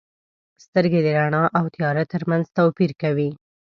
[0.65, 3.29] •سترګې د رڼا او تیاره ترمنځ توپیر کوي.